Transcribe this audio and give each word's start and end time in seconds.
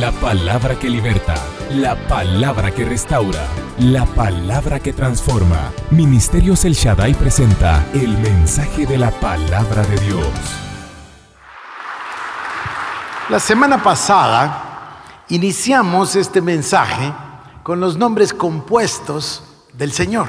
La 0.00 0.12
palabra 0.12 0.78
que 0.78 0.88
liberta, 0.88 1.34
la 1.68 1.94
palabra 2.08 2.70
que 2.70 2.86
restaura, 2.86 3.46
la 3.80 4.06
palabra 4.06 4.80
que 4.80 4.94
transforma. 4.94 5.72
Ministerios 5.90 6.64
El 6.64 6.72
Shaddai 6.72 7.12
presenta 7.12 7.84
el 7.92 8.16
mensaje 8.16 8.86
de 8.86 8.96
la 8.96 9.10
palabra 9.10 9.82
de 9.82 9.98
Dios. 9.98 10.26
La 13.28 13.38
semana 13.38 13.82
pasada 13.82 15.02
iniciamos 15.28 16.16
este 16.16 16.40
mensaje 16.40 17.12
con 17.62 17.78
los 17.78 17.98
nombres 17.98 18.32
compuestos 18.32 19.44
del 19.74 19.92
Señor. 19.92 20.28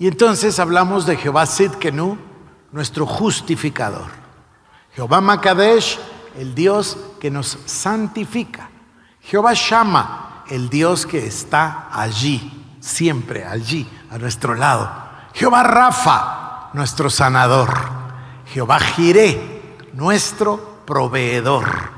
Y 0.00 0.08
entonces 0.08 0.58
hablamos 0.58 1.06
de 1.06 1.16
Jehová 1.16 1.46
Sidkenu, 1.46 2.18
nuestro 2.72 3.06
justificador. 3.06 4.10
Jehová 4.96 5.20
Makadesh, 5.20 6.00
el 6.36 6.52
Dios 6.56 6.98
que 7.20 7.30
nos 7.30 7.60
santifica. 7.64 8.71
Jehová 9.24 9.52
Shama, 9.54 10.44
el 10.48 10.68
Dios 10.68 11.06
que 11.06 11.26
está 11.26 11.88
allí, 11.92 12.76
siempre 12.80 13.44
allí, 13.44 13.88
a 14.10 14.18
nuestro 14.18 14.54
lado. 14.54 14.90
Jehová 15.32 15.62
Rafa, 15.62 16.70
nuestro 16.72 17.08
sanador. 17.08 17.72
Jehová 18.46 18.80
Jiré, 18.80 19.78
nuestro 19.94 20.82
proveedor. 20.84 21.90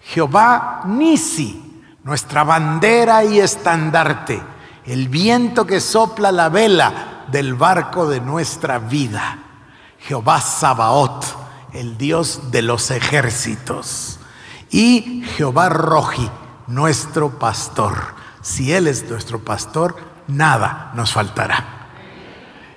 Jehová 0.00 0.82
Nisi, 0.86 1.82
nuestra 2.04 2.44
bandera 2.44 3.24
y 3.24 3.40
estandarte. 3.40 4.42
El 4.84 5.08
viento 5.08 5.66
que 5.66 5.80
sopla 5.80 6.32
la 6.32 6.48
vela 6.48 7.24
del 7.28 7.54
barco 7.54 8.08
de 8.08 8.20
nuestra 8.20 8.78
vida. 8.78 9.38
Jehová 9.98 10.40
Sabaoth, 10.40 11.24
el 11.72 11.98
Dios 11.98 12.50
de 12.50 12.62
los 12.62 12.90
ejércitos. 12.90 14.18
Y 14.70 15.24
Jehová 15.36 15.68
Roji, 15.68 16.30
nuestro 16.70 17.38
pastor. 17.38 17.96
Si 18.40 18.72
Él 18.72 18.86
es 18.86 19.08
nuestro 19.10 19.40
pastor, 19.40 19.96
nada 20.28 20.92
nos 20.94 21.12
faltará. 21.12 21.88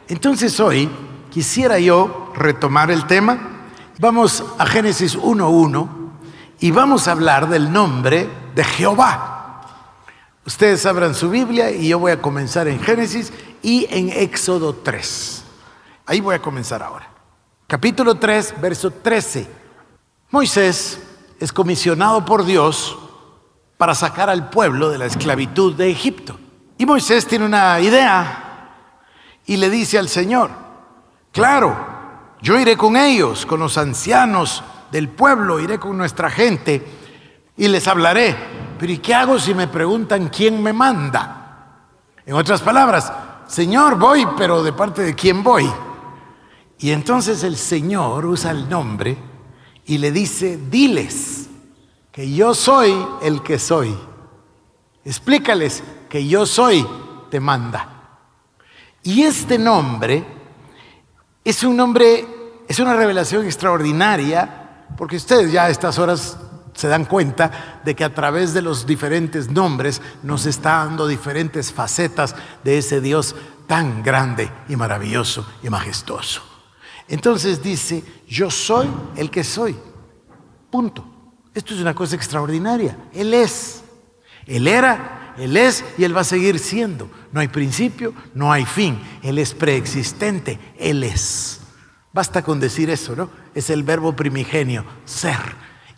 Entonces 0.08 0.60
hoy 0.60 0.90
quisiera 1.32 1.80
yo 1.80 2.34
retomar 2.36 2.92
el 2.92 3.08
tema. 3.08 3.40
Vamos 4.00 4.44
a 4.58 4.66
Génesis 4.66 5.18
1.1 5.18 5.88
y 6.60 6.72
vamos 6.72 7.08
a 7.08 7.12
hablar 7.12 7.48
del 7.48 7.72
nombre 7.72 8.28
de 8.56 8.64
Jehová. 8.64 9.62
Ustedes 10.46 10.86
abran 10.86 11.16
su 11.16 11.30
Biblia 11.30 11.72
y 11.72 11.88
yo 11.88 12.00
voy 12.00 12.12
a 12.12 12.22
comenzar 12.22 12.68
en 12.68 12.80
Génesis 12.82 13.32
y 13.62 13.88
en 13.90 14.10
Éxodo 14.10 14.76
3. 14.76 15.44
Ahí 16.06 16.20
voy 16.20 16.36
a 16.36 16.42
comenzar 16.42 16.84
ahora. 16.84 17.08
Capítulo 17.68 18.16
3, 18.16 18.56
verso 18.60 18.92
13. 18.92 19.48
Moisés 20.32 21.00
es 21.40 21.54
comisionado 21.54 22.26
por 22.26 22.44
Dios 22.44 22.98
para 23.84 23.96
sacar 23.96 24.30
al 24.30 24.50
pueblo 24.50 24.90
de 24.90 24.98
la 24.98 25.08
esclavitud 25.08 25.76
de 25.76 25.92
Egipto. 25.92 26.40
Y 26.78 26.86
Moisés 26.86 27.28
tiene 27.28 27.44
una 27.44 27.82
idea 27.82 28.70
y 29.46 29.58
le 29.58 29.70
dice 29.70 30.00
al 30.00 30.08
Señor, 30.08 30.52
claro, 31.34 31.76
yo 32.42 32.58
iré 32.58 32.78
con 32.78 32.96
ellos, 32.96 33.46
con 33.46 33.60
los 33.60 33.78
ancianos 33.78 34.64
del 34.90 35.10
pueblo, 35.10 35.60
iré 35.60 35.80
con 35.80 35.98
nuestra 35.98 36.30
gente 36.30 36.82
y 37.58 37.68
les 37.68 37.86
hablaré. 37.86 38.34
Pero 38.80 38.90
¿y 38.90 39.00
qué 39.00 39.14
hago 39.14 39.38
si 39.38 39.54
me 39.54 39.68
preguntan 39.68 40.30
quién 40.30 40.64
me 40.64 40.72
manda? 40.72 41.82
En 42.26 42.36
otras 42.36 42.62
palabras, 42.62 43.12
Señor, 43.48 43.98
voy, 43.98 44.26
pero 44.38 44.64
¿de 44.64 44.72
parte 44.72 45.02
de 45.02 45.14
quién 45.14 45.44
voy? 45.44 45.70
Y 46.80 46.92
entonces 46.92 47.44
el 47.44 47.58
Señor 47.58 48.26
usa 48.28 48.52
el 48.52 48.70
nombre 48.70 49.18
y 49.86 49.98
le 49.98 50.10
dice, 50.10 50.58
diles 50.72 51.43
que 52.14 52.32
yo 52.32 52.54
soy 52.54 52.96
el 53.24 53.42
que 53.42 53.58
soy. 53.60 53.98
Explícales 55.04 55.84
que 56.08 56.26
yo 56.26 56.46
soy, 56.46 56.88
te 57.30 57.40
manda. 57.40 58.20
Y 59.02 59.24
este 59.24 59.58
nombre 59.58 60.24
es 61.44 61.64
un 61.64 61.76
nombre, 61.76 62.26
es 62.68 62.80
una 62.80 62.96
revelación 62.96 63.46
extraordinaria, 63.46 64.86
porque 64.96 65.18
ustedes 65.18 65.52
ya 65.52 65.66
a 65.66 65.70
estas 65.70 65.98
horas 65.98 66.38
se 66.76 66.88
dan 66.88 67.06
cuenta 67.06 67.82
de 67.84 67.96
que 67.96 68.04
a 68.04 68.14
través 68.14 68.54
de 68.54 68.62
los 68.62 68.86
diferentes 68.86 69.50
nombres 69.50 70.00
nos 70.22 70.46
está 70.46 70.86
dando 70.86 71.08
diferentes 71.08 71.74
facetas 71.74 72.36
de 72.64 72.78
ese 72.78 73.02
Dios 73.02 73.36
tan 73.68 74.04
grande 74.04 74.52
y 74.70 74.76
maravilloso 74.76 75.48
y 75.64 75.70
majestuoso. 75.70 76.44
Entonces 77.08 77.62
dice, 77.62 78.04
yo 78.28 78.52
soy 78.52 78.88
el 79.16 79.32
que 79.32 79.44
soy. 79.44 79.76
Punto. 80.70 81.13
Esto 81.54 81.74
es 81.74 81.82
una 81.82 81.94
cosa 81.94 82.16
extraordinaria. 82.16 82.98
Él 83.14 83.34
es. 83.34 83.84
Él 84.46 84.68
era, 84.68 85.34
Él 85.38 85.56
es 85.56 85.84
y 85.98 86.04
Él 86.04 86.16
va 86.16 86.22
a 86.22 86.26
seguir 86.26 86.60
siendo. 86.60 87.10
No 87.32 87.40
hay 87.40 87.48
principio, 87.48 88.14
no 88.34 88.52
hay 88.52 88.66
fin. 88.66 89.00
Él 89.22 89.38
es 89.38 89.54
preexistente, 89.54 90.60
Él 90.78 91.04
es. 91.04 91.62
Basta 92.12 92.44
con 92.44 92.60
decir 92.60 92.90
eso, 92.90 93.16
¿no? 93.16 93.30
Es 93.56 93.70
el 93.70 93.84
verbo 93.84 94.16
primigenio, 94.16 94.86
ser. 95.06 95.40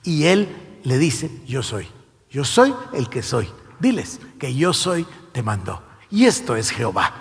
Y 0.03 0.25
Él 0.25 0.79
le 0.83 0.97
dice, 0.97 1.31
yo 1.45 1.63
soy. 1.63 1.88
Yo 2.29 2.45
soy 2.45 2.73
el 2.94 3.09
que 3.09 3.23
soy. 3.23 3.49
Diles 3.79 4.19
que 4.39 4.53
yo 4.53 4.73
soy, 4.73 5.05
te 5.31 5.44
mandó. 5.44 5.83
Y 6.09 6.25
esto 6.25 6.55
es 6.55 6.69
Jehová. 6.69 7.13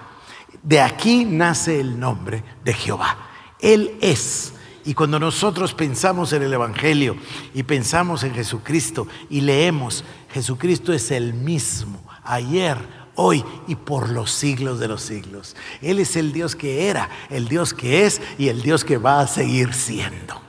De 0.62 0.80
aquí 0.80 1.24
nace 1.24 1.80
el 1.80 1.98
nombre 1.98 2.44
de 2.64 2.72
Jehová. 2.72 3.16
Él 3.60 3.96
es. 4.00 4.52
Y 4.84 4.94
cuando 4.94 5.18
nosotros 5.18 5.72
pensamos 5.72 6.32
en 6.32 6.42
el 6.42 6.52
Evangelio 6.52 7.16
y 7.54 7.62
pensamos 7.62 8.22
en 8.22 8.34
Jesucristo 8.34 9.08
y 9.30 9.40
leemos, 9.40 10.04
Jesucristo 10.32 10.92
es 10.92 11.10
el 11.10 11.32
mismo, 11.32 12.04
ayer, 12.22 12.76
hoy 13.14 13.44
y 13.66 13.76
por 13.76 14.10
los 14.10 14.30
siglos 14.30 14.78
de 14.78 14.88
los 14.88 15.00
siglos. 15.00 15.56
Él 15.80 16.00
es 16.00 16.16
el 16.16 16.32
Dios 16.32 16.54
que 16.54 16.88
era, 16.88 17.08
el 17.30 17.48
Dios 17.48 17.72
que 17.72 18.04
es 18.04 18.20
y 18.36 18.48
el 18.48 18.62
Dios 18.62 18.84
que 18.84 18.98
va 18.98 19.20
a 19.20 19.26
seguir 19.26 19.72
siendo. 19.72 20.40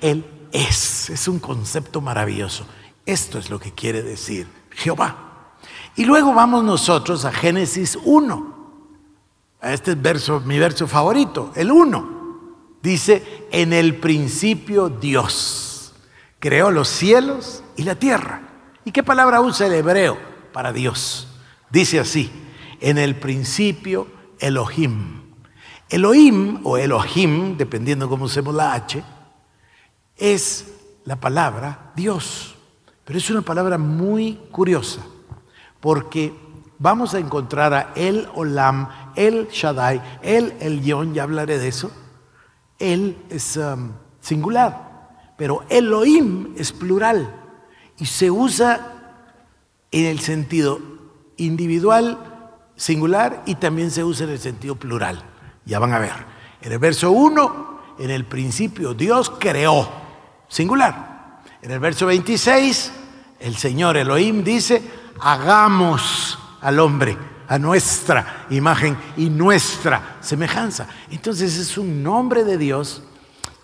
Él 0.00 0.24
es, 0.52 1.08
es 1.08 1.26
un 1.26 1.38
concepto 1.38 2.00
maravilloso. 2.00 2.66
Esto 3.06 3.38
es 3.38 3.48
lo 3.48 3.58
que 3.58 3.72
quiere 3.72 4.02
decir 4.02 4.46
Jehová. 4.70 5.56
Y 5.96 6.04
luego 6.04 6.34
vamos 6.34 6.62
nosotros 6.62 7.24
a 7.24 7.32
Génesis 7.32 7.98
1. 8.04 8.58
Este 9.62 9.92
es 9.92 10.02
verso, 10.02 10.40
mi 10.40 10.58
verso 10.58 10.86
favorito, 10.86 11.52
el 11.56 11.72
1. 11.72 12.17
Dice, 12.82 13.46
en 13.50 13.72
el 13.72 13.96
principio 13.96 14.88
Dios 14.88 15.92
creó 16.38 16.70
los 16.70 16.88
cielos 16.88 17.62
y 17.76 17.82
la 17.82 17.96
tierra. 17.96 18.42
¿Y 18.84 18.92
qué 18.92 19.02
palabra 19.02 19.40
usa 19.40 19.66
el 19.66 19.74
hebreo 19.74 20.18
para 20.52 20.72
Dios? 20.72 21.28
Dice 21.70 22.00
así, 22.00 22.30
en 22.80 22.98
el 22.98 23.16
principio 23.16 24.06
Elohim. 24.38 25.22
Elohim 25.88 26.60
o 26.64 26.76
Elohim, 26.76 27.56
dependiendo 27.56 28.08
cómo 28.08 28.26
usemos 28.26 28.54
la 28.54 28.74
H, 28.74 29.02
es 30.16 30.66
la 31.04 31.16
palabra 31.16 31.92
Dios. 31.96 32.54
Pero 33.04 33.18
es 33.18 33.30
una 33.30 33.42
palabra 33.42 33.78
muy 33.78 34.34
curiosa, 34.50 35.00
porque 35.80 36.34
vamos 36.78 37.14
a 37.14 37.18
encontrar 37.18 37.72
a 37.72 37.92
El 37.96 38.28
Olam, 38.34 38.88
El 39.16 39.48
Shaddai, 39.48 40.20
El 40.22 40.54
Elyon, 40.60 41.14
ya 41.14 41.22
hablaré 41.22 41.58
de 41.58 41.68
eso, 41.68 41.90
él 42.78 43.16
es 43.30 43.56
um, 43.56 43.92
singular, 44.20 45.34
pero 45.36 45.64
Elohim 45.68 46.54
es 46.56 46.72
plural 46.72 47.34
y 47.98 48.06
se 48.06 48.30
usa 48.30 49.24
en 49.90 50.04
el 50.04 50.20
sentido 50.20 50.80
individual, 51.36 52.18
singular 52.76 53.42
y 53.46 53.56
también 53.56 53.90
se 53.90 54.04
usa 54.04 54.24
en 54.26 54.32
el 54.32 54.38
sentido 54.38 54.76
plural. 54.76 55.22
Ya 55.64 55.78
van 55.78 55.92
a 55.92 55.98
ver. 55.98 56.12
En 56.60 56.72
el 56.72 56.78
verso 56.78 57.10
1, 57.10 57.80
en 57.98 58.10
el 58.10 58.24
principio 58.24 58.94
Dios 58.94 59.30
creó, 59.38 59.88
singular. 60.48 61.42
En 61.62 61.70
el 61.70 61.80
verso 61.80 62.06
26, 62.06 62.92
el 63.40 63.56
Señor 63.56 63.96
Elohim 63.96 64.44
dice, 64.44 64.82
hagamos 65.20 66.38
al 66.60 66.78
hombre 66.78 67.16
a 67.48 67.58
nuestra 67.58 68.46
imagen 68.50 68.96
y 69.16 69.30
nuestra 69.30 70.18
semejanza. 70.20 70.86
Entonces 71.10 71.56
es 71.56 71.78
un 71.78 72.02
nombre 72.02 72.44
de 72.44 72.58
Dios 72.58 73.02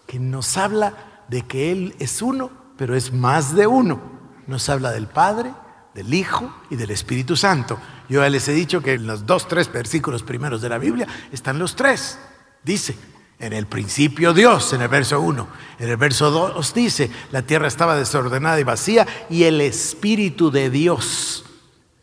que 0.06 0.18
nos 0.18 0.56
habla 0.56 1.24
de 1.28 1.42
que 1.42 1.70
Él 1.70 1.94
es 1.98 2.22
uno, 2.22 2.50
pero 2.76 2.96
es 2.96 3.12
más 3.12 3.54
de 3.54 3.66
uno. 3.66 4.00
Nos 4.46 4.68
habla 4.68 4.90
del 4.90 5.06
Padre, 5.06 5.52
del 5.94 6.12
Hijo 6.12 6.52
y 6.70 6.76
del 6.76 6.90
Espíritu 6.90 7.36
Santo. 7.36 7.78
Yo 8.08 8.22
ya 8.22 8.28
les 8.28 8.48
he 8.48 8.52
dicho 8.52 8.82
que 8.82 8.94
en 8.94 9.06
los 9.06 9.26
dos, 9.26 9.48
tres 9.48 9.70
versículos 9.72 10.22
primeros 10.22 10.60
de 10.60 10.68
la 10.68 10.78
Biblia 10.78 11.06
están 11.30 11.58
los 11.58 11.76
tres. 11.76 12.18
Dice, 12.62 12.96
en 13.38 13.52
el 13.52 13.66
principio 13.66 14.32
Dios, 14.32 14.72
en 14.72 14.82
el 14.82 14.88
verso 14.88 15.20
1. 15.20 15.48
En 15.78 15.88
el 15.88 15.96
verso 15.96 16.30
2 16.30 16.74
dice, 16.74 17.10
la 17.30 17.42
tierra 17.42 17.68
estaba 17.68 17.96
desordenada 17.96 18.58
y 18.60 18.64
vacía 18.64 19.06
y 19.28 19.44
el 19.44 19.60
Espíritu 19.60 20.50
de 20.50 20.70
Dios 20.70 21.44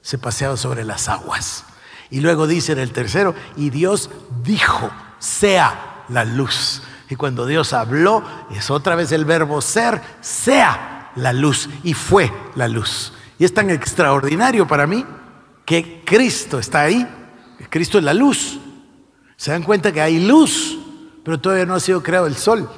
se 0.02 0.18
paseaba 0.18 0.58
sobre 0.58 0.84
las 0.84 1.08
aguas. 1.10 1.66
Y 2.12 2.20
luego 2.20 2.46
dice 2.46 2.74
en 2.74 2.80
el 2.80 2.92
tercero, 2.92 3.34
y 3.56 3.70
Dios 3.70 4.10
dijo, 4.44 4.92
sea 5.18 6.04
la 6.10 6.26
luz. 6.26 6.84
Y 7.10 7.16
cuando 7.16 7.46
Dios 7.46 7.74
habló, 7.74 8.24
es 8.52 8.70
otra 8.70 8.96
vez 8.96 9.12
el 9.12 9.26
verbo 9.26 9.62
ser, 9.62 10.02
sea 10.20 11.12
la 11.16 11.34
luz. 11.34 11.70
Y 11.84 11.94
fue 11.94 12.32
la 12.56 12.68
luz. 12.68 13.14
Y 13.40 13.46
es 13.46 13.54
tan 13.54 13.70
extraordinario 13.70 14.68
para 14.68 14.86
mí 14.86 15.06
que 15.66 16.04
Cristo 16.06 16.60
está 16.60 16.82
ahí. 16.82 17.08
Cristo 17.70 17.98
es 17.98 18.04
la 18.04 18.14
luz. 18.14 18.60
Se 19.38 19.52
dan 19.52 19.64
cuenta 19.64 19.92
que 19.92 20.02
hay 20.02 20.26
luz, 20.26 20.78
pero 21.24 21.40
todavía 21.40 21.66
no 21.66 21.74
ha 21.74 21.80
sido 21.80 22.04
creado 22.04 22.28
el 22.28 22.36
sol, 22.36 22.70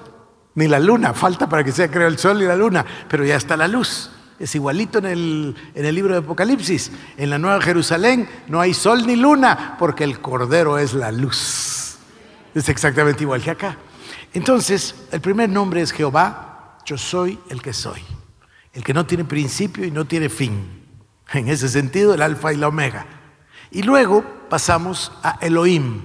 ni 0.55 0.67
la 0.67 0.79
luna. 0.79 1.13
Falta 1.13 1.49
para 1.49 1.63
que 1.63 1.71
sea 1.71 1.89
creado 1.91 2.09
el 2.09 2.17
sol 2.17 2.41
y 2.41 2.45
la 2.45 2.55
luna, 2.55 2.85
pero 3.09 3.25
ya 3.25 3.35
está 3.35 3.57
la 3.57 3.67
luz. 3.67 4.12
Es 4.43 4.55
igualito 4.55 4.97
en 4.99 5.05
el, 5.05 5.55
en 5.73 5.85
el 5.85 5.95
libro 5.95 6.11
de 6.11 6.19
Apocalipsis. 6.19 6.91
En 7.15 7.29
la 7.29 7.37
Nueva 7.37 7.61
Jerusalén 7.61 8.27
no 8.49 8.59
hay 8.59 8.73
sol 8.73 9.07
ni 9.07 9.15
luna 9.15 9.77
porque 9.79 10.03
el 10.03 10.19
Cordero 10.19 10.77
es 10.77 10.93
la 10.93 11.13
luz. 11.13 11.95
Es 12.53 12.67
exactamente 12.67 13.23
igual 13.23 13.41
que 13.41 13.51
acá. 13.51 13.77
Entonces, 14.33 14.95
el 15.13 15.21
primer 15.21 15.49
nombre 15.49 15.81
es 15.81 15.93
Jehová, 15.93 16.77
yo 16.85 16.97
soy 16.97 17.39
el 17.49 17.61
que 17.61 17.71
soy. 17.71 18.01
El 18.73 18.83
que 18.83 18.93
no 18.93 19.05
tiene 19.05 19.23
principio 19.23 19.85
y 19.85 19.91
no 19.91 20.03
tiene 20.03 20.27
fin. 20.27 20.83
En 21.31 21.47
ese 21.47 21.69
sentido, 21.69 22.13
el 22.13 22.21
alfa 22.21 22.51
y 22.51 22.57
la 22.57 22.67
omega. 22.67 23.05
Y 23.71 23.83
luego 23.83 24.25
pasamos 24.49 25.13
a 25.23 25.37
Elohim. 25.39 26.01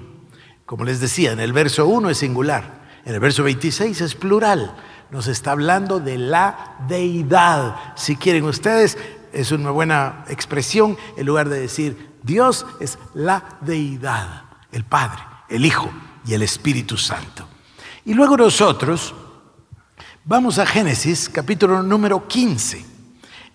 Como 0.64 0.84
les 0.84 1.00
decía, 1.00 1.32
en 1.32 1.40
el 1.40 1.52
verso 1.52 1.88
1 1.88 2.08
es 2.10 2.18
singular, 2.18 2.86
en 3.04 3.14
el 3.14 3.18
verso 3.18 3.42
26 3.42 4.00
es 4.00 4.14
plural 4.14 4.76
nos 5.10 5.26
está 5.26 5.52
hablando 5.52 6.00
de 6.00 6.18
la 6.18 6.76
deidad. 6.88 7.94
Si 7.96 8.16
quieren 8.16 8.44
ustedes, 8.44 8.98
es 9.32 9.52
una 9.52 9.70
buena 9.70 10.24
expresión 10.28 10.96
en 11.16 11.26
lugar 11.26 11.48
de 11.48 11.60
decir 11.60 12.08
Dios 12.22 12.66
es 12.80 12.98
la 13.14 13.58
deidad, 13.60 14.44
el 14.72 14.84
Padre, 14.84 15.22
el 15.48 15.64
Hijo 15.64 15.90
y 16.26 16.34
el 16.34 16.42
Espíritu 16.42 16.96
Santo. 16.96 17.46
Y 18.04 18.14
luego 18.14 18.36
nosotros 18.36 19.14
vamos 20.24 20.58
a 20.58 20.66
Génesis 20.66 21.28
capítulo 21.28 21.82
número 21.82 22.26
15, 22.26 22.84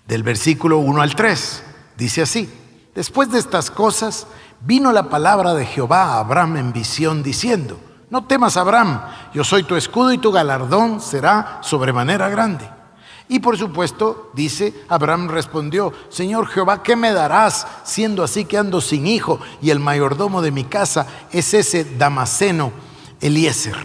del 0.08 0.24
versículo 0.24 0.78
1 0.80 1.02
al 1.02 1.16
3. 1.16 1.64
Dice 1.98 2.22
así, 2.22 2.50
después 2.96 3.30
de 3.32 3.40
estas 3.40 3.70
cosas 3.70 4.28
vino 4.62 4.92
la 4.92 5.10
palabra 5.10 5.54
de 5.54 5.66
Jehová 5.66 6.04
a 6.04 6.20
Abraham 6.20 6.58
en 6.58 6.74
visión 6.74 7.22
diciendo, 7.22 7.80
no 8.14 8.26
temas, 8.26 8.58
Abraham, 8.58 9.02
yo 9.34 9.44
soy 9.44 9.64
tu 9.64 9.76
escudo 9.76 10.14
y 10.14 10.20
tu 10.20 10.32
galardón 10.32 11.02
será 11.02 11.58
sobremanera 11.64 12.30
grande. 12.30 12.70
Y 13.28 13.40
por 13.40 13.58
supuesto, 13.58 14.30
dice, 14.36 14.86
Abraham 14.88 15.30
respondió, 15.30 15.92
Señor 16.10 16.46
Jehová, 16.46 16.84
¿qué 16.84 16.96
me 16.96 17.12
darás 17.12 17.66
siendo 17.82 18.24
así 18.24 18.46
que 18.46 18.60
ando 18.60 18.82
sin 18.82 19.08
hijo 19.08 19.40
y 19.64 19.72
el 19.72 19.80
mayordomo 19.80 20.44
de 20.44 20.52
mi 20.52 20.64
casa 20.64 21.08
es 21.32 21.56
ese 21.56 21.86
Damaseno 21.86 22.72
Eliezer? 23.20 23.78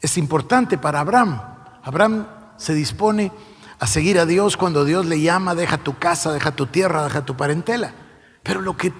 Es 0.00 0.16
importante 0.16 0.78
para 0.78 1.00
Abraham. 1.00 1.42
Abraham 1.82 2.28
se 2.56 2.72
dispone 2.72 3.30
a 3.78 3.86
seguir 3.86 4.18
a 4.18 4.24
Dios 4.24 4.56
cuando 4.56 4.86
Dios 4.86 5.04
le 5.04 5.20
llama, 5.20 5.54
deja 5.54 5.76
tu 5.76 5.98
casa, 5.98 6.32
deja 6.32 6.52
tu 6.52 6.64
tierra, 6.64 7.04
deja 7.04 7.26
tu 7.26 7.36
parentela. 7.36 7.92
Pero 8.42 8.62
lo 8.62 8.74
que 8.74 8.90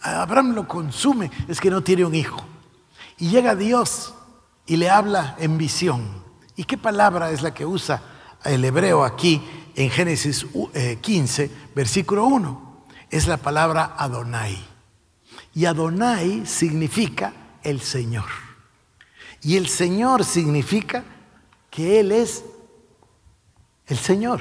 Abraham 0.00 0.56
lo 0.56 0.66
consume 0.66 1.30
es 1.46 1.60
que 1.60 1.70
no 1.70 1.82
tiene 1.82 2.04
un 2.04 2.16
hijo. 2.16 2.44
Y 3.22 3.28
llega 3.28 3.54
Dios 3.54 4.14
y 4.66 4.78
le 4.78 4.90
habla 4.90 5.36
en 5.38 5.56
visión. 5.56 6.24
¿Y 6.56 6.64
qué 6.64 6.76
palabra 6.76 7.30
es 7.30 7.40
la 7.40 7.54
que 7.54 7.64
usa 7.64 8.02
el 8.44 8.64
hebreo 8.64 9.04
aquí 9.04 9.40
en 9.76 9.90
Génesis 9.90 10.44
15, 11.00 11.44
eh, 11.44 11.50
versículo 11.72 12.26
1? 12.26 12.84
Es 13.10 13.28
la 13.28 13.36
palabra 13.36 13.94
Adonai. 13.96 14.58
Y 15.54 15.66
Adonai 15.66 16.44
significa 16.46 17.32
el 17.62 17.80
Señor. 17.80 18.26
Y 19.40 19.56
el 19.56 19.68
Señor 19.68 20.24
significa 20.24 21.04
que 21.70 22.00
Él 22.00 22.10
es 22.10 22.44
el 23.86 23.98
Señor. 23.98 24.40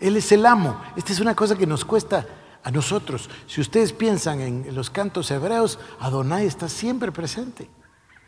Él 0.00 0.18
es 0.18 0.30
el 0.32 0.44
amo. 0.44 0.78
Esta 0.96 1.14
es 1.14 1.20
una 1.20 1.34
cosa 1.34 1.56
que 1.56 1.66
nos 1.66 1.82
cuesta 1.82 2.26
a 2.62 2.70
nosotros. 2.70 3.30
Si 3.46 3.62
ustedes 3.62 3.94
piensan 3.94 4.42
en 4.42 4.74
los 4.74 4.90
cantos 4.90 5.30
hebreos, 5.30 5.78
Adonai 5.98 6.44
está 6.44 6.68
siempre 6.68 7.10
presente. 7.10 7.70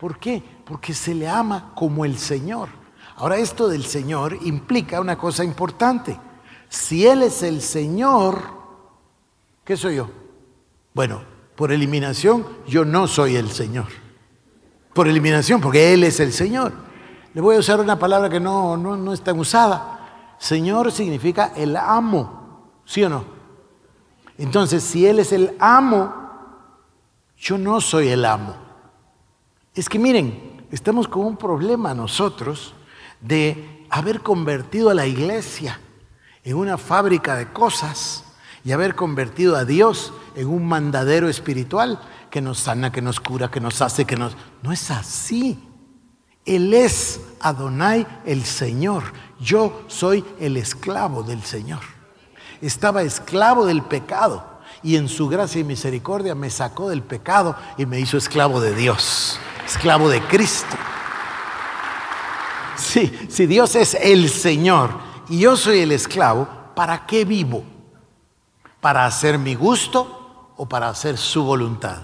¿Por 0.01 0.19
qué? 0.19 0.43
Porque 0.65 0.95
se 0.95 1.15
le 1.15 1.29
ama 1.29 1.73
como 1.75 2.07
el 2.07 2.17
Señor. 2.17 2.71
Ahora 3.17 3.37
esto 3.37 3.69
del 3.69 3.85
Señor 3.85 4.35
implica 4.41 4.99
una 4.99 5.19
cosa 5.19 5.45
importante. 5.45 6.19
Si 6.71 7.07
Él 7.07 7.23
es 7.23 7.43
el 7.43 7.61
Señor, 7.61 8.41
¿qué 9.63 9.77
soy 9.77 9.97
yo? 9.97 10.09
Bueno, 10.95 11.21
por 11.55 11.71
eliminación 11.71 12.47
yo 12.67 12.87
no 12.87 13.07
soy 13.07 13.37
el 13.37 13.51
Señor. 13.51 13.89
Por 14.95 15.07
eliminación, 15.07 15.61
porque 15.61 15.93
Él 15.93 16.03
es 16.05 16.19
el 16.19 16.33
Señor. 16.33 16.73
Le 17.35 17.43
voy 17.43 17.57
a 17.57 17.59
usar 17.59 17.79
una 17.79 17.99
palabra 17.99 18.31
que 18.31 18.41
no, 18.41 18.79
no, 18.79 18.97
no 18.97 19.13
es 19.13 19.21
tan 19.21 19.39
usada. 19.39 20.35
Señor 20.39 20.91
significa 20.93 21.53
el 21.55 21.77
amo, 21.77 22.73
¿sí 22.87 23.05
o 23.05 23.11
no? 23.11 23.27
Entonces, 24.39 24.83
si 24.83 25.07
Él 25.07 25.19
es 25.19 25.31
el 25.33 25.55
amo, 25.61 26.11
yo 27.37 27.59
no 27.59 27.83
soy 27.83 28.09
el 28.09 28.25
amo. 28.25 28.70
Es 29.75 29.89
que 29.89 30.01
miren, 30.01 30.67
estamos 30.73 31.07
con 31.07 31.25
un 31.25 31.37
problema 31.37 31.95
nosotros 31.95 32.75
de 33.21 33.87
haber 33.89 34.21
convertido 34.21 34.91
a 34.91 34.95
la 34.95 35.07
iglesia 35.07 35.81
en 36.43 36.57
una 36.57 36.77
fábrica 36.77 37.37
de 37.37 37.53
cosas 37.53 38.25
y 38.65 38.73
haber 38.73 38.97
convertido 38.97 39.55
a 39.55 39.65
Dios 39.65 40.13
en 40.35 40.49
un 40.49 40.67
mandadero 40.67 41.29
espiritual 41.29 42.01
que 42.31 42.41
nos 42.41 42.59
sana, 42.59 42.91
que 42.91 43.01
nos 43.01 43.21
cura, 43.21 43.51
que 43.51 43.61
nos 43.61 43.81
hace, 43.81 44.05
que 44.05 44.17
nos... 44.17 44.37
No 44.63 44.73
es 44.73 44.91
así. 44.91 45.63
Él 46.45 46.75
es 46.75 47.21
Adonai 47.41 48.07
el 48.27 48.45
Señor. 48.45 49.05
Yo 49.39 49.85
soy 49.87 50.25
el 50.41 50.57
esclavo 50.57 51.23
del 51.23 51.43
Señor. 51.43 51.83
Estaba 52.61 53.03
esclavo 53.03 53.67
del 53.67 53.83
pecado 53.83 54.45
y 54.83 54.97
en 54.97 55.09
su 55.09 55.29
gracia 55.29 55.61
y 55.61 55.65
misericordia 55.65 56.35
me 56.35 56.51
sacó 56.51 56.89
del 56.89 57.03
pecado 57.03 57.55
y 57.79 57.87
me 57.87 58.01
hizo 58.01 58.17
esclavo 58.17 58.61
de 58.61 58.75
Dios 58.75 59.39
esclavo 59.71 60.09
de 60.09 60.21
Cristo. 60.23 60.77
Sí, 62.77 63.27
si 63.29 63.47
Dios 63.47 63.77
es 63.77 63.95
el 63.95 64.29
Señor 64.29 64.91
y 65.29 65.39
yo 65.39 65.57
soy 65.57 65.81
el 65.81 65.93
esclavo, 65.93 66.49
¿para 66.75 67.07
qué 67.07 67.25
vivo? 67.25 67.63
¿Para 68.81 69.07
hacer 69.07 69.39
mi 69.39 69.55
gusto 69.55 70.53
o 70.57 70.69
para 70.69 70.89
hacer 70.89 71.17
su 71.17 71.45
voluntad? 71.45 71.99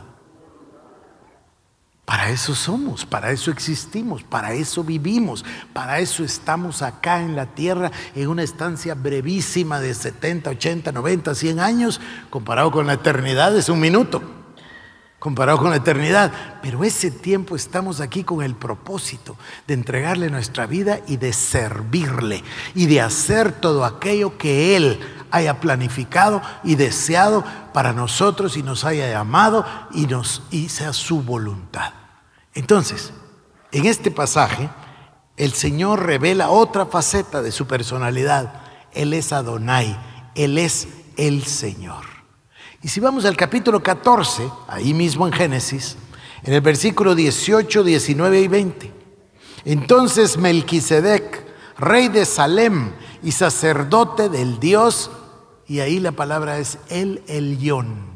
Para 2.04 2.30
eso 2.30 2.54
somos, 2.54 3.04
para 3.04 3.32
eso 3.32 3.50
existimos, 3.50 4.22
para 4.22 4.52
eso 4.52 4.84
vivimos, 4.84 5.44
para 5.72 5.98
eso 5.98 6.22
estamos 6.22 6.82
acá 6.82 7.20
en 7.20 7.34
la 7.34 7.46
tierra 7.46 7.90
en 8.14 8.28
una 8.28 8.44
estancia 8.44 8.94
brevísima 8.94 9.80
de 9.80 9.92
70, 9.92 10.50
80, 10.50 10.92
90, 10.92 11.34
100 11.34 11.58
años, 11.58 12.00
comparado 12.30 12.70
con 12.70 12.86
la 12.86 12.92
eternidad 12.92 13.56
es 13.56 13.68
un 13.68 13.80
minuto 13.80 14.35
comparado 15.18 15.58
con 15.58 15.70
la 15.70 15.76
eternidad. 15.76 16.32
Pero 16.62 16.84
ese 16.84 17.10
tiempo 17.10 17.56
estamos 17.56 18.00
aquí 18.00 18.24
con 18.24 18.42
el 18.42 18.54
propósito 18.54 19.36
de 19.66 19.74
entregarle 19.74 20.30
nuestra 20.30 20.66
vida 20.66 21.00
y 21.06 21.16
de 21.16 21.32
servirle 21.32 22.42
y 22.74 22.86
de 22.86 23.00
hacer 23.00 23.52
todo 23.52 23.84
aquello 23.84 24.38
que 24.38 24.76
Él 24.76 25.00
haya 25.30 25.60
planificado 25.60 26.40
y 26.64 26.76
deseado 26.76 27.44
para 27.72 27.92
nosotros 27.92 28.56
y 28.56 28.62
nos 28.62 28.84
haya 28.84 29.10
llamado 29.10 29.64
y, 29.92 30.06
nos, 30.06 30.42
y 30.50 30.68
sea 30.68 30.92
su 30.92 31.22
voluntad. 31.22 31.92
Entonces, 32.54 33.12
en 33.72 33.86
este 33.86 34.10
pasaje, 34.10 34.70
el 35.36 35.52
Señor 35.52 36.06
revela 36.06 36.48
otra 36.48 36.86
faceta 36.86 37.42
de 37.42 37.52
su 37.52 37.66
personalidad. 37.66 38.62
Él 38.92 39.12
es 39.12 39.32
Adonai, 39.32 39.98
Él 40.34 40.56
es 40.56 40.88
el 41.18 41.44
Señor. 41.44 42.15
Y 42.86 42.88
si 42.88 43.00
vamos 43.00 43.24
al 43.24 43.36
capítulo 43.36 43.82
14, 43.82 44.48
ahí 44.68 44.94
mismo 44.94 45.26
en 45.26 45.32
Génesis, 45.32 45.96
en 46.44 46.54
el 46.54 46.60
versículo 46.60 47.16
18, 47.16 47.82
19 47.82 48.40
y 48.40 48.46
20, 48.46 48.92
entonces 49.64 50.38
Melquisedec, 50.38 51.44
rey 51.78 52.06
de 52.06 52.24
Salem 52.24 52.92
y 53.24 53.32
sacerdote 53.32 54.28
del 54.28 54.60
Dios, 54.60 55.10
y 55.66 55.80
ahí 55.80 55.98
la 55.98 56.12
palabra 56.12 56.60
es 56.60 56.78
el 56.88 57.24
Elión, 57.26 58.06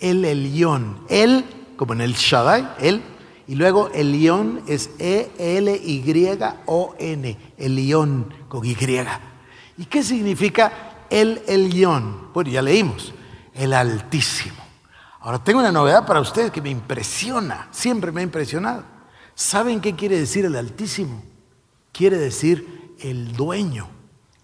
el 0.00 0.24
Elión, 0.24 1.04
él, 1.10 1.44
como 1.76 1.92
en 1.92 2.00
el 2.00 2.14
Shaddai, 2.14 2.66
él, 2.80 3.02
y 3.46 3.56
luego 3.56 3.90
Elión 3.90 4.62
es 4.68 4.88
E-L-Y-O-N, 5.00 5.36
Elión 7.58 8.34
con 8.48 8.64
Y. 8.64 8.74
¿Y 9.76 9.84
qué 9.84 10.02
significa 10.02 11.04
el 11.10 11.42
Elión? 11.46 12.32
Bueno, 12.32 12.48
ya 12.50 12.62
leímos 12.62 13.12
el 13.54 13.72
Altísimo. 13.72 14.62
Ahora 15.20 15.42
tengo 15.42 15.60
una 15.60 15.72
novedad 15.72 16.04
para 16.06 16.20
ustedes 16.20 16.50
que 16.50 16.60
me 16.60 16.70
impresiona, 16.70 17.68
siempre 17.70 18.10
me 18.10 18.20
ha 18.20 18.24
impresionado. 18.24 18.84
¿Saben 19.34 19.80
qué 19.80 19.94
quiere 19.94 20.18
decir 20.18 20.44
el 20.44 20.56
Altísimo? 20.56 21.22
Quiere 21.92 22.16
decir 22.18 22.94
el 23.00 23.36
dueño, 23.36 23.88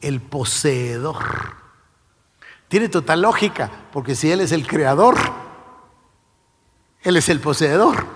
el 0.00 0.20
poseedor. 0.20 1.56
Tiene 2.68 2.88
total 2.88 3.22
lógica, 3.22 3.70
porque 3.92 4.14
si 4.14 4.30
Él 4.30 4.40
es 4.40 4.52
el 4.52 4.66
creador, 4.66 5.16
Él 7.02 7.16
es 7.16 7.28
el 7.28 7.40
poseedor. 7.40 8.06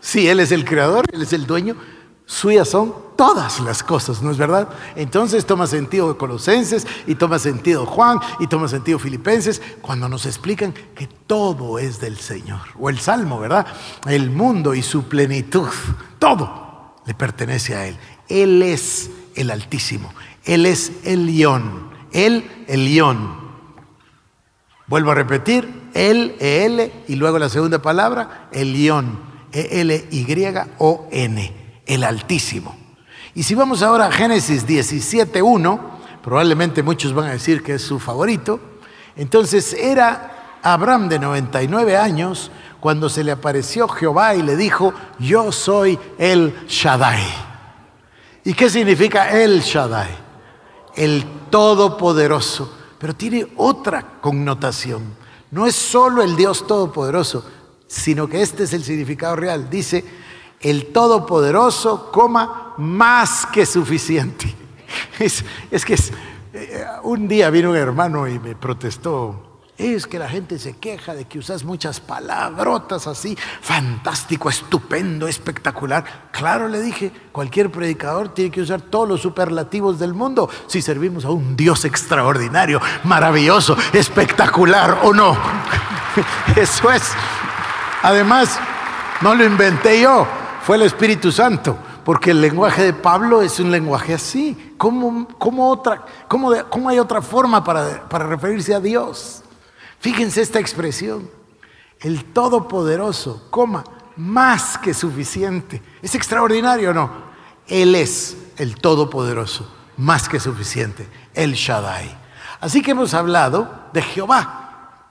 Si 0.00 0.28
Él 0.28 0.40
es 0.40 0.52
el 0.52 0.64
creador, 0.64 1.06
Él 1.12 1.22
es 1.22 1.32
el 1.32 1.46
dueño, 1.46 1.76
suyas 2.26 2.68
son 2.68 2.94
todas 3.16 3.60
las 3.60 3.82
cosas, 3.82 4.22
¿no 4.22 4.30
es 4.30 4.38
verdad? 4.38 4.68
Entonces 4.96 5.44
toma 5.46 5.66
sentido 5.66 6.16
Colosenses 6.18 6.86
y 7.06 7.14
toma 7.14 7.38
sentido 7.38 7.86
Juan 7.86 8.18
y 8.40 8.46
toma 8.46 8.68
sentido 8.68 8.98
Filipenses 8.98 9.60
cuando 9.80 10.08
nos 10.08 10.26
explican 10.26 10.72
que 10.72 11.06
todo 11.26 11.78
es 11.78 12.00
del 12.00 12.18
Señor. 12.18 12.60
O 12.78 12.88
el 12.90 12.98
Salmo, 12.98 13.38
¿verdad? 13.38 13.66
El 14.06 14.30
mundo 14.30 14.74
y 14.74 14.82
su 14.82 15.04
plenitud, 15.04 15.68
todo 16.18 16.94
le 17.06 17.14
pertenece 17.14 17.74
a 17.76 17.86
Él. 17.86 17.96
Él 18.28 18.62
es 18.62 19.10
el 19.34 19.50
Altísimo, 19.50 20.12
Él 20.44 20.66
es 20.66 20.92
el 21.04 21.26
León, 21.26 21.90
Él 22.12 22.64
el 22.66 22.84
León. 22.86 23.44
Vuelvo 24.86 25.12
a 25.12 25.14
repetir, 25.14 25.90
Él, 25.94 26.36
E-L, 26.40 27.04
y 27.08 27.14
luego 27.16 27.38
la 27.38 27.48
segunda 27.48 27.80
palabra, 27.80 28.48
el 28.52 28.72
León, 28.72 29.18
E-L-Y-O-N, 29.52 30.24
el 31.86 32.04
Altísimo. 32.04 32.76
Y 33.34 33.42
si 33.42 33.54
vamos 33.54 33.82
ahora 33.82 34.06
a 34.06 34.12
Génesis 34.12 34.66
17.1, 34.66 35.80
probablemente 36.22 36.82
muchos 36.82 37.12
van 37.12 37.28
a 37.28 37.32
decir 37.32 37.62
que 37.62 37.74
es 37.74 37.82
su 37.82 37.98
favorito, 37.98 38.60
entonces 39.16 39.72
era 39.74 40.58
Abraham 40.62 41.08
de 41.08 41.18
99 41.18 41.96
años 41.96 42.50
cuando 42.80 43.08
se 43.08 43.24
le 43.24 43.32
apareció 43.32 43.88
Jehová 43.88 44.34
y 44.34 44.42
le 44.42 44.56
dijo, 44.56 44.92
yo 45.18 45.52
soy 45.52 45.98
el 46.18 46.66
Shaddai. 46.68 47.22
¿Y 48.44 48.54
qué 48.54 48.68
significa 48.68 49.30
el 49.42 49.60
Shaddai? 49.60 50.10
El 50.94 51.24
Todopoderoso. 51.50 52.76
Pero 52.98 53.14
tiene 53.14 53.46
otra 53.56 54.20
connotación. 54.20 55.02
No 55.50 55.66
es 55.66 55.74
solo 55.74 56.22
el 56.22 56.36
Dios 56.36 56.66
Todopoderoso, 56.66 57.44
sino 57.86 58.28
que 58.28 58.42
este 58.42 58.64
es 58.64 58.72
el 58.72 58.84
significado 58.84 59.36
real. 59.36 59.70
Dice, 59.70 60.04
el 60.64 60.86
Todopoderoso, 60.86 62.10
coma, 62.10 62.74
más 62.78 63.46
que 63.46 63.64
suficiente. 63.64 64.52
Es, 65.18 65.44
es 65.70 65.84
que 65.84 65.94
eh, 66.52 66.86
un 67.02 67.26
día 67.26 67.50
vino 67.50 67.70
un 67.70 67.76
hermano 67.76 68.28
y 68.28 68.38
me 68.38 68.54
protestó. 68.54 69.60
Es 69.76 70.06
que 70.06 70.20
la 70.20 70.28
gente 70.28 70.56
se 70.60 70.76
queja 70.76 71.14
de 71.14 71.24
que 71.24 71.40
usas 71.40 71.64
muchas 71.64 71.98
palabrotas 71.98 73.08
así, 73.08 73.36
fantástico, 73.60 74.48
estupendo, 74.48 75.26
espectacular. 75.26 76.28
Claro, 76.30 76.68
le 76.68 76.80
dije, 76.80 77.10
cualquier 77.32 77.72
predicador 77.72 78.28
tiene 78.28 78.52
que 78.52 78.60
usar 78.60 78.82
todos 78.82 79.08
los 79.08 79.20
superlativos 79.20 79.98
del 79.98 80.14
mundo 80.14 80.48
si 80.68 80.80
servimos 80.80 81.24
a 81.24 81.30
un 81.30 81.56
Dios 81.56 81.84
extraordinario, 81.84 82.80
maravilloso, 83.02 83.76
espectacular 83.92 85.00
o 85.02 85.12
no. 85.12 85.36
Eso 86.56 86.92
es. 86.92 87.10
Además, 88.02 88.60
no 89.22 89.34
lo 89.34 89.44
inventé 89.44 90.00
yo, 90.00 90.24
fue 90.64 90.76
el 90.76 90.82
Espíritu 90.82 91.30
Santo, 91.30 91.76
porque 92.06 92.30
el 92.30 92.40
lenguaje 92.40 92.84
de 92.84 92.94
Pablo 92.94 93.42
es 93.42 93.60
un 93.60 93.70
lenguaje 93.70 94.14
así. 94.14 94.74
¿Cómo, 94.78 95.28
otra, 95.68 96.06
cómo, 96.26 96.54
cómo 96.70 96.88
hay 96.88 96.98
otra 96.98 97.20
forma 97.20 97.62
para, 97.62 98.08
para 98.08 98.26
referirse 98.26 98.74
a 98.74 98.80
Dios? 98.80 99.42
Fíjense 100.00 100.40
esta 100.40 100.60
expresión, 100.60 101.28
el 102.00 102.24
Todopoderoso, 102.24 103.46
coma, 103.50 103.84
más 104.16 104.78
que 104.78 104.94
suficiente. 104.94 105.82
¿Es 106.00 106.14
extraordinario 106.14 106.92
o 106.92 106.94
no? 106.94 107.10
Él 107.66 107.94
es 107.94 108.34
el 108.56 108.76
Todopoderoso, 108.76 109.70
más 109.98 110.30
que 110.30 110.40
suficiente, 110.40 111.06
el 111.34 111.52
Shaddai. 111.52 112.16
Así 112.62 112.80
que 112.80 112.92
hemos 112.92 113.12
hablado 113.12 113.70
de 113.92 114.00
Jehová. 114.00 115.10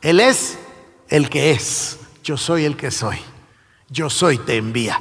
Él 0.00 0.20
es 0.20 0.60
el 1.08 1.28
que 1.28 1.50
es, 1.50 1.98
yo 2.22 2.36
soy 2.36 2.66
el 2.66 2.76
que 2.76 2.92
soy 2.92 3.20
yo 3.90 4.08
soy 4.08 4.38
te 4.38 4.56
envía. 4.56 5.00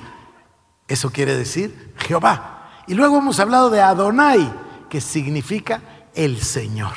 Eso 0.88 1.12
quiere 1.12 1.38
decir 1.38 1.93
Jehová. 1.98 2.84
Y 2.88 2.96
luego 2.96 3.19
hemos 3.19 3.39
hablado 3.39 3.69
de 3.69 3.81
Adonai, 3.81 4.51
que 4.89 5.00
significa 5.00 5.81
el 6.15 6.41
Señor. 6.41 6.96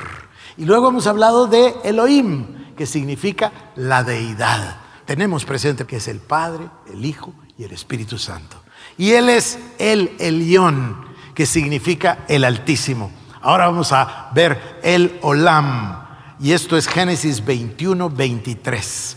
Y 0.56 0.64
luego 0.64 0.88
hemos 0.88 1.06
hablado 1.06 1.46
de 1.46 1.75
Elohim, 1.84 2.75
que 2.75 2.87
significa 2.87 3.52
la 3.76 4.02
deidad. 4.02 4.78
Tenemos 5.04 5.44
presente 5.44 5.84
que 5.84 5.96
es 5.96 6.08
el 6.08 6.20
Padre, 6.20 6.68
el 6.90 7.04
Hijo 7.04 7.34
y 7.58 7.64
el 7.64 7.72
Espíritu 7.72 8.18
Santo. 8.18 8.62
Y 8.96 9.12
Él 9.12 9.28
es 9.28 9.58
el 9.78 10.16
Elión, 10.18 11.04
que 11.34 11.44
significa 11.44 12.25
el 12.28 12.44
Altísimo. 12.44 13.11
Ahora 13.42 13.66
vamos 13.66 13.92
a 13.92 14.30
ver 14.34 14.80
el 14.82 15.18
Olam. 15.20 15.99
Y 16.40 16.52
esto 16.52 16.76
es 16.78 16.88
Génesis 16.88 17.44
21, 17.44 18.08
23. 18.08 19.16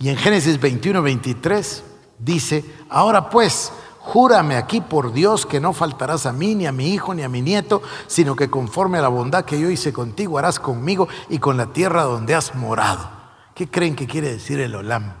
Y 0.00 0.10
en 0.10 0.16
Génesis 0.16 0.60
21, 0.60 1.00
23 1.00 1.84
dice, 2.24 2.64
ahora 2.88 3.28
pues, 3.30 3.72
júrame 3.98 4.56
aquí 4.56 4.80
por 4.80 5.12
Dios 5.12 5.46
que 5.46 5.60
no 5.60 5.72
faltarás 5.72 6.26
a 6.26 6.32
mí, 6.32 6.54
ni 6.54 6.66
a 6.66 6.72
mi 6.72 6.92
hijo, 6.92 7.14
ni 7.14 7.22
a 7.22 7.28
mi 7.28 7.42
nieto, 7.42 7.82
sino 8.06 8.36
que 8.36 8.50
conforme 8.50 8.98
a 8.98 9.02
la 9.02 9.08
bondad 9.08 9.44
que 9.44 9.60
yo 9.60 9.70
hice 9.70 9.92
contigo 9.92 10.38
harás 10.38 10.58
conmigo 10.58 11.08
y 11.28 11.38
con 11.38 11.56
la 11.56 11.72
tierra 11.72 12.02
donde 12.02 12.34
has 12.34 12.54
morado. 12.54 13.10
¿Qué 13.54 13.68
creen 13.68 13.96
que 13.96 14.06
quiere 14.06 14.32
decir 14.32 14.60
el 14.60 14.74
olam? 14.74 15.14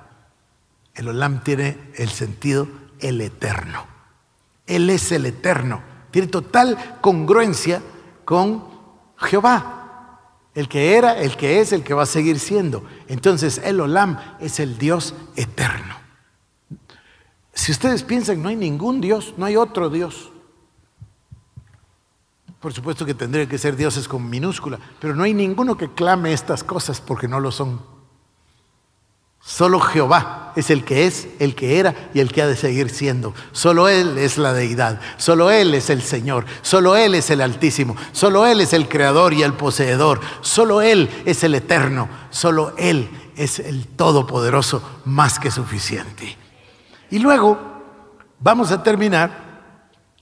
El 0.94 1.08
olam 1.08 1.42
tiene 1.42 1.92
el 1.96 2.10
sentido 2.10 2.68
el 3.00 3.20
eterno. 3.20 3.86
Él 4.66 4.90
es 4.90 5.12
el 5.12 5.26
eterno. 5.26 5.82
Tiene 6.10 6.28
total 6.28 6.98
congruencia 7.00 7.82
con 8.24 8.64
Jehová. 9.16 10.20
El 10.54 10.68
que 10.68 10.96
era, 10.96 11.18
el 11.18 11.36
que 11.36 11.60
es, 11.60 11.72
el 11.72 11.82
que 11.82 11.94
va 11.94 12.02
a 12.02 12.06
seguir 12.06 12.38
siendo. 12.38 12.84
Entonces 13.08 13.60
el 13.64 13.80
olam 13.80 14.18
es 14.40 14.60
el 14.60 14.78
Dios 14.78 15.14
eterno. 15.36 16.01
Si 17.54 17.72
ustedes 17.72 18.02
piensan, 18.02 18.42
no 18.42 18.48
hay 18.48 18.56
ningún 18.56 19.00
Dios, 19.00 19.34
no 19.36 19.46
hay 19.46 19.56
otro 19.56 19.90
Dios. 19.90 20.30
Por 22.60 22.72
supuesto 22.72 23.04
que 23.04 23.14
tendría 23.14 23.48
que 23.48 23.58
ser 23.58 23.76
dioses 23.76 24.06
con 24.06 24.30
minúscula, 24.30 24.78
pero 25.00 25.14
no 25.14 25.24
hay 25.24 25.34
ninguno 25.34 25.76
que 25.76 25.92
clame 25.92 26.32
estas 26.32 26.62
cosas 26.62 27.00
porque 27.00 27.28
no 27.28 27.40
lo 27.40 27.50
son. 27.50 27.80
Solo 29.44 29.80
Jehová 29.80 30.52
es 30.54 30.70
el 30.70 30.84
que 30.84 31.04
es, 31.04 31.26
el 31.40 31.56
que 31.56 31.80
era 31.80 32.10
y 32.14 32.20
el 32.20 32.30
que 32.30 32.42
ha 32.42 32.46
de 32.46 32.54
seguir 32.54 32.90
siendo. 32.90 33.34
Solo 33.50 33.88
Él 33.88 34.16
es 34.16 34.38
la 34.38 34.52
deidad, 34.52 35.00
solo 35.16 35.50
Él 35.50 35.74
es 35.74 35.90
el 35.90 36.00
Señor, 36.00 36.46
solo 36.62 36.96
Él 36.96 37.16
es 37.16 37.28
el 37.30 37.40
Altísimo, 37.40 37.96
solo 38.12 38.46
Él 38.46 38.60
es 38.60 38.72
el 38.72 38.88
Creador 38.88 39.34
y 39.34 39.42
el 39.42 39.54
Poseedor, 39.54 40.20
solo 40.42 40.80
Él 40.80 41.10
es 41.26 41.42
el 41.42 41.56
Eterno, 41.56 42.08
solo 42.30 42.74
Él 42.78 43.10
es 43.34 43.58
el 43.58 43.88
Todopoderoso 43.88 45.00
más 45.04 45.40
que 45.40 45.50
suficiente. 45.50 46.41
Y 47.12 47.18
luego 47.18 47.58
vamos 48.40 48.72
a 48.72 48.82
terminar 48.82 49.68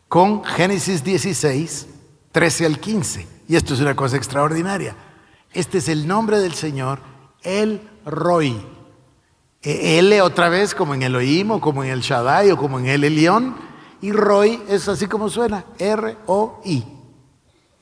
con 0.08 0.42
Génesis 0.44 1.04
16, 1.04 1.86
13 2.32 2.66
al 2.66 2.80
15. 2.80 3.28
Y 3.46 3.54
esto 3.54 3.74
es 3.74 3.80
una 3.80 3.94
cosa 3.94 4.16
extraordinaria. 4.16 4.96
Este 5.52 5.78
es 5.78 5.88
el 5.88 6.08
nombre 6.08 6.40
del 6.40 6.52
Señor, 6.52 6.98
el 7.44 7.80
Roy. 8.04 8.60
L 9.62 10.16
e 10.16 10.20
otra 10.20 10.48
vez 10.48 10.74
como 10.74 10.92
en 10.94 11.04
Elohim 11.04 11.52
o 11.52 11.60
como 11.60 11.84
en 11.84 11.90
el 11.90 12.00
Shaddai 12.00 12.50
o 12.50 12.56
como 12.56 12.80
en 12.80 12.86
el 12.86 13.04
Elión. 13.04 13.54
Y 14.00 14.10
Roy 14.10 14.60
es 14.68 14.88
así 14.88 15.06
como 15.06 15.30
suena, 15.30 15.66
R-O-I. 15.78 16.84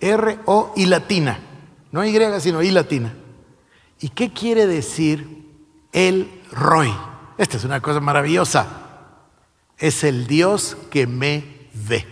R-O-I 0.00 0.84
latina. 0.84 1.38
No 1.92 2.04
Y, 2.04 2.14
sino 2.40 2.62
I 2.62 2.72
latina. 2.72 3.14
¿Y 4.00 4.10
qué 4.10 4.34
quiere 4.34 4.66
decir 4.66 5.48
el 5.92 6.42
Roy? 6.52 6.92
Esta 7.38 7.56
es 7.56 7.64
una 7.64 7.80
cosa 7.80 8.00
maravillosa 8.00 8.77
es 9.78 10.02
el 10.04 10.26
Dios 10.26 10.76
que 10.90 11.06
me 11.06 11.68
ve. 11.72 12.06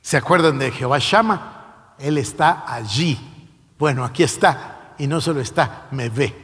¿Se 0.00 0.16
acuerdan 0.16 0.58
de 0.58 0.70
Jehová 0.70 0.98
Shama? 1.00 1.94
Él 1.98 2.18
está 2.18 2.64
allí. 2.72 3.18
Bueno, 3.78 4.04
aquí 4.04 4.22
está. 4.22 4.94
Y 4.98 5.06
no 5.06 5.20
solo 5.20 5.40
está, 5.40 5.88
me 5.90 6.08
ve. 6.08 6.34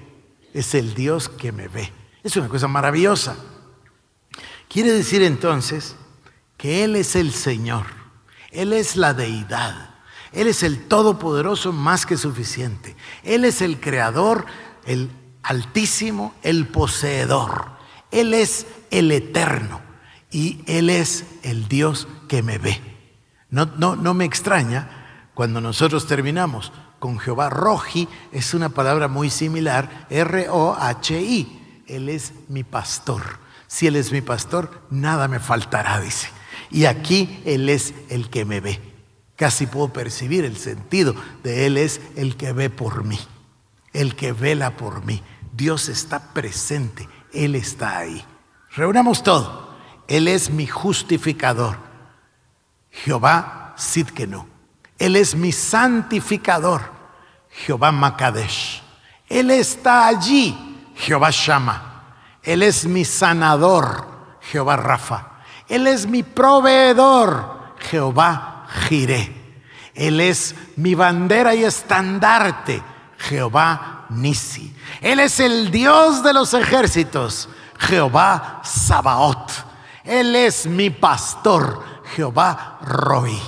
Es 0.52 0.74
el 0.74 0.94
Dios 0.94 1.28
que 1.28 1.52
me 1.52 1.68
ve. 1.68 1.92
Es 2.24 2.36
una 2.36 2.48
cosa 2.48 2.66
maravillosa. 2.66 3.36
Quiere 4.68 4.92
decir 4.92 5.22
entonces 5.22 5.94
que 6.56 6.84
Él 6.84 6.96
es 6.96 7.14
el 7.14 7.32
Señor. 7.32 7.86
Él 8.50 8.72
es 8.72 8.96
la 8.96 9.14
deidad. 9.14 9.90
Él 10.32 10.48
es 10.48 10.62
el 10.62 10.88
Todopoderoso 10.88 11.72
más 11.72 12.06
que 12.06 12.16
suficiente. 12.16 12.96
Él 13.22 13.44
es 13.44 13.62
el 13.62 13.80
Creador, 13.80 14.46
el 14.86 15.10
Altísimo, 15.42 16.34
el 16.42 16.66
Poseedor. 16.66 17.70
Él 18.10 18.34
es 18.34 18.66
el 18.90 19.12
Eterno 19.12 19.89
y 20.30 20.62
Él 20.66 20.90
es 20.90 21.24
el 21.42 21.68
Dios 21.68 22.08
que 22.28 22.42
me 22.42 22.58
ve. 22.58 22.80
No, 23.50 23.66
no, 23.66 23.96
no 23.96 24.14
me 24.14 24.24
extraña 24.24 25.30
cuando 25.34 25.60
nosotros 25.60 26.06
terminamos 26.06 26.72
con 26.98 27.18
Jehová 27.18 27.48
Roji, 27.48 28.08
es 28.30 28.54
una 28.54 28.68
palabra 28.68 29.08
muy 29.08 29.30
similar, 29.30 30.06
R-O-H-I. 30.10 31.82
Él 31.86 32.08
es 32.08 32.32
mi 32.48 32.62
pastor. 32.62 33.22
Si 33.66 33.86
Él 33.86 33.96
es 33.96 34.12
mi 34.12 34.20
pastor, 34.20 34.82
nada 34.90 35.26
me 35.26 35.40
faltará, 35.40 36.00
dice. 36.00 36.28
Y 36.70 36.84
aquí 36.84 37.42
Él 37.44 37.68
es 37.68 37.94
el 38.10 38.28
que 38.28 38.44
me 38.44 38.60
ve. 38.60 38.80
Casi 39.34 39.66
puedo 39.66 39.92
percibir 39.92 40.44
el 40.44 40.58
sentido 40.58 41.14
de 41.42 41.66
Él 41.66 41.78
es 41.78 42.00
el 42.16 42.36
que 42.36 42.52
ve 42.52 42.68
por 42.68 43.04
mí, 43.04 43.18
el 43.94 44.14
que 44.14 44.32
vela 44.32 44.76
por 44.76 45.04
mí. 45.06 45.22
Dios 45.54 45.88
está 45.88 46.34
presente, 46.34 47.08
Él 47.32 47.54
está 47.54 47.96
ahí. 47.96 48.22
Reunamos 48.76 49.22
todo. 49.22 49.69
Él 50.10 50.26
es 50.26 50.50
mi 50.50 50.66
justificador. 50.66 51.78
Jehová 52.90 53.74
Sidkenu. 53.76 54.44
Él 54.98 55.14
es 55.14 55.36
mi 55.36 55.52
santificador, 55.52 56.82
Jehová 57.48 57.92
Makadesh. 57.92 58.82
Él 59.28 59.52
está 59.52 60.08
allí, 60.08 60.58
Jehová 60.96 61.30
Shama. 61.30 62.16
Él 62.42 62.64
es 62.64 62.84
mi 62.86 63.04
sanador, 63.04 64.04
Jehová 64.40 64.76
Rafa. 64.76 65.28
Él 65.68 65.86
es 65.86 66.06
mi 66.06 66.24
proveedor, 66.24 67.74
Jehová 67.78 68.66
Jireh. 68.88 69.32
Él 69.94 70.20
es 70.20 70.56
mi 70.74 70.96
bandera 70.96 71.54
y 71.54 71.62
estandarte, 71.62 72.82
Jehová 73.16 74.06
Nisi. 74.10 74.74
Él 75.00 75.20
es 75.20 75.38
el 75.38 75.70
Dios 75.70 76.24
de 76.24 76.32
los 76.32 76.52
ejércitos, 76.52 77.48
Jehová 77.78 78.60
Sabaoth. 78.64 79.69
Él 80.10 80.34
es 80.34 80.66
mi 80.66 80.90
pastor, 80.90 81.84
Jehová 82.16 82.80
Roi. 82.82 83.40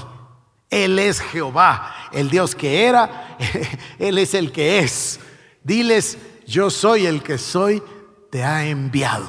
Él 0.70 1.00
es 1.00 1.20
Jehová, 1.20 1.92
el 2.12 2.30
Dios 2.30 2.54
que 2.54 2.84
era, 2.84 3.36
Él 3.98 4.16
es 4.16 4.32
el 4.32 4.52
que 4.52 4.78
es. 4.78 5.18
Diles, 5.64 6.18
yo 6.46 6.70
soy 6.70 7.06
el 7.06 7.20
que 7.24 7.36
soy, 7.36 7.82
te 8.30 8.44
ha 8.44 8.64
enviado. 8.64 9.28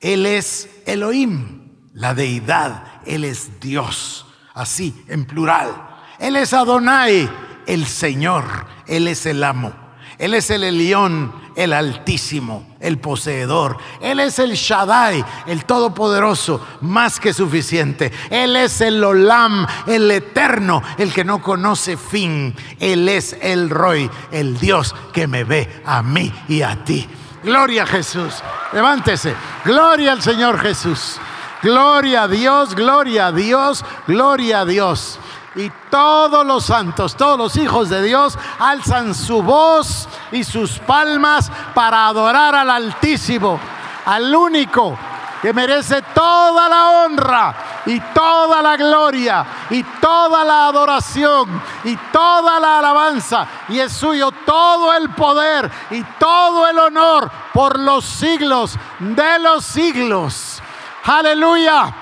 Él 0.00 0.26
es 0.26 0.68
Elohim, 0.84 1.78
la 1.94 2.12
deidad, 2.12 2.84
Él 3.06 3.24
es 3.24 3.58
Dios, 3.58 4.26
así, 4.52 5.02
en 5.08 5.24
plural. 5.24 5.70
Él 6.18 6.36
es 6.36 6.52
Adonai, 6.52 7.26
el 7.66 7.86
Señor, 7.86 8.44
Él 8.86 9.08
es 9.08 9.24
el 9.24 9.42
amo. 9.44 9.72
Él 10.20 10.34
es 10.34 10.50
el 10.50 10.64
Elión, 10.64 11.32
el 11.56 11.72
Altísimo, 11.72 12.76
el 12.78 12.98
poseedor. 12.98 13.78
Él 14.02 14.20
es 14.20 14.38
el 14.38 14.52
Shaddai, 14.52 15.24
el 15.46 15.64
Todopoderoso, 15.64 16.60
más 16.82 17.18
que 17.18 17.32
suficiente. 17.32 18.12
Él 18.28 18.54
es 18.54 18.82
el 18.82 19.02
Olam, 19.02 19.66
el 19.86 20.10
Eterno, 20.10 20.82
el 20.98 21.10
que 21.14 21.24
no 21.24 21.40
conoce 21.40 21.96
fin. 21.96 22.54
Él 22.78 23.08
es 23.08 23.34
el 23.40 23.70
Roy, 23.70 24.10
el 24.30 24.58
Dios 24.58 24.94
que 25.14 25.26
me 25.26 25.44
ve 25.44 25.80
a 25.86 26.02
mí 26.02 26.30
y 26.48 26.60
a 26.60 26.84
ti. 26.84 27.08
Gloria 27.42 27.84
a 27.84 27.86
Jesús. 27.86 28.34
Levántese. 28.74 29.34
Gloria 29.64 30.12
al 30.12 30.20
Señor 30.20 30.58
Jesús. 30.58 31.18
Gloria 31.62 32.24
a 32.24 32.28
Dios, 32.28 32.74
gloria 32.74 33.28
a 33.28 33.32
Dios, 33.32 33.84
gloria 34.06 34.60
a 34.60 34.64
Dios. 34.64 35.18
Y 35.60 35.70
todos 35.90 36.46
los 36.46 36.64
santos, 36.64 37.14
todos 37.14 37.36
los 37.36 37.56
hijos 37.56 37.90
de 37.90 38.02
Dios 38.02 38.38
alzan 38.58 39.14
su 39.14 39.42
voz 39.42 40.08
y 40.32 40.42
sus 40.42 40.78
palmas 40.78 41.52
para 41.74 42.06
adorar 42.06 42.54
al 42.54 42.70
Altísimo, 42.70 43.60
al 44.06 44.34
único 44.34 44.96
que 45.42 45.52
merece 45.52 46.00
toda 46.14 46.66
la 46.66 46.90
honra 46.90 47.54
y 47.84 48.00
toda 48.00 48.62
la 48.62 48.76
gloria 48.78 49.44
y 49.68 49.82
toda 49.82 50.44
la 50.44 50.68
adoración 50.68 51.60
y 51.84 51.94
toda 52.10 52.58
la 52.58 52.78
alabanza. 52.78 53.46
Y 53.68 53.80
es 53.80 53.92
suyo 53.92 54.32
todo 54.46 54.94
el 54.94 55.10
poder 55.10 55.70
y 55.90 56.02
todo 56.18 56.68
el 56.68 56.78
honor 56.78 57.30
por 57.52 57.78
los 57.78 58.06
siglos 58.06 58.78
de 58.98 59.38
los 59.40 59.62
siglos. 59.66 60.62
Aleluya. 61.04 61.99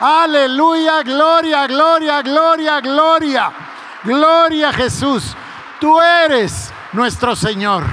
Aleluya, 0.00 1.02
gloria, 1.02 1.66
gloria, 1.66 2.22
gloria, 2.22 2.80
gloria. 2.80 3.52
Gloria 4.04 4.68
a 4.68 4.72
Jesús. 4.72 5.34
Tú 5.80 6.00
eres 6.00 6.72
nuestro 6.92 7.34
Señor. 7.34 7.84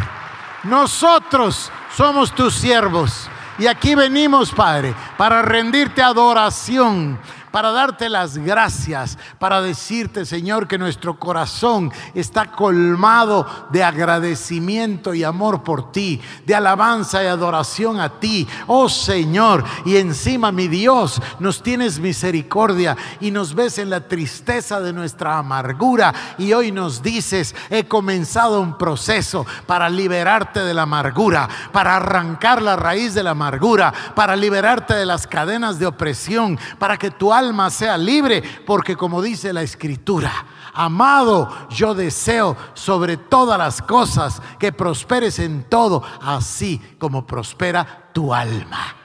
Nosotros 0.63 1.71
somos 1.95 2.33
tus 2.33 2.53
siervos. 2.53 3.29
Y 3.57 3.67
aquí 3.67 3.95
venimos, 3.95 4.51
Padre, 4.51 4.95
para 5.17 5.41
rendirte 5.41 6.01
adoración 6.01 7.19
para 7.53 7.71
darte 7.71 8.09
las 8.09 8.39
gracias, 8.39 9.15
para 9.37 9.61
decirte, 9.61 10.25
Señor, 10.25 10.67
que 10.67 10.79
nuestro 10.79 11.19
corazón 11.19 11.91
está 12.15 12.51
colmado 12.51 13.45
de 13.69 13.83
agradecimiento 13.83 15.13
y 15.13 15.23
amor 15.23 15.61
por 15.61 15.91
ti, 15.91 16.19
de 16.47 16.55
alabanza 16.55 17.23
y 17.23 17.27
adoración 17.27 17.99
a 17.99 18.19
ti, 18.19 18.47
oh 18.65 18.89
Señor. 18.89 19.63
Y 19.85 19.97
encima, 19.97 20.51
mi 20.51 20.67
Dios, 20.67 21.21
nos 21.37 21.61
tienes 21.61 21.99
misericordia 21.99 22.97
y 23.19 23.29
nos 23.29 23.53
ves 23.53 23.77
en 23.77 23.91
la 23.91 24.07
tristeza 24.07 24.79
de 24.79 24.91
nuestra 24.91 25.37
amargura. 25.37 26.11
Y 26.39 26.53
hoy 26.53 26.71
nos 26.71 27.03
dices, 27.03 27.53
he 27.69 27.83
comenzado 27.83 28.61
un 28.61 28.79
proceso 28.79 29.45
para 29.67 29.91
liberarte 29.91 30.61
de 30.61 30.73
la 30.73 30.81
amargura, 30.81 31.47
para 31.71 31.97
arrancar 31.97 32.63
la 32.63 32.77
raíz 32.77 33.13
de 33.13 33.21
la 33.21 33.29
amargura, 33.29 33.93
para 34.15 34.35
liberarte 34.35 34.95
de 34.95 35.05
las 35.05 35.27
cadenas 35.27 35.77
de 35.77 35.85
opresión, 35.85 36.57
para 36.79 36.97
que 36.97 37.11
tu 37.11 37.31
alma 37.31 37.42
alma 37.43 37.69
sea 37.69 37.97
libre, 37.97 38.41
porque 38.65 38.95
como 38.95 39.21
dice 39.21 39.53
la 39.53 39.61
escritura, 39.61 40.31
amado, 40.73 41.49
yo 41.69 41.93
deseo 41.93 42.55
sobre 42.73 43.17
todas 43.17 43.57
las 43.57 43.81
cosas 43.81 44.41
que 44.59 44.71
prosperes 44.71 45.39
en 45.39 45.63
todo, 45.69 46.03
así 46.21 46.81
como 46.97 47.25
prospera 47.25 48.09
tu 48.13 48.33
alma. 48.33 48.95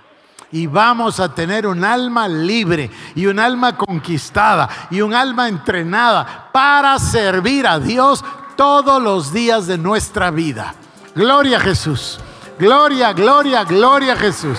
Y 0.50 0.66
vamos 0.66 1.20
a 1.20 1.34
tener 1.34 1.66
un 1.66 1.84
alma 1.84 2.26
libre 2.26 2.90
y 3.14 3.26
un 3.26 3.38
alma 3.38 3.76
conquistada 3.76 4.68
y 4.90 5.02
un 5.02 5.12
alma 5.12 5.48
entrenada 5.48 6.48
para 6.52 6.98
servir 6.98 7.66
a 7.66 7.78
Dios 7.78 8.24
todos 8.56 9.02
los 9.02 9.32
días 9.32 9.66
de 9.66 9.76
nuestra 9.76 10.30
vida. 10.30 10.74
Gloria 11.14 11.58
a 11.58 11.60
Jesús. 11.60 12.18
Gloria, 12.58 13.12
gloria, 13.12 13.62
gloria 13.64 14.14
a 14.14 14.16
Jesús. 14.16 14.58